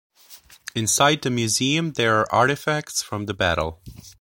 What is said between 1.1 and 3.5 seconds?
the museum there are artifacts from the